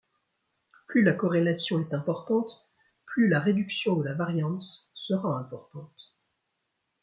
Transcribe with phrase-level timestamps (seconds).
[0.87, 2.67] Plus la corrélation est importante,
[3.05, 6.17] plus la réduction de la variance sera importante.